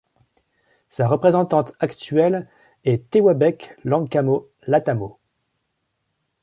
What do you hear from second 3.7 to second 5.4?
Lankamo Latamo.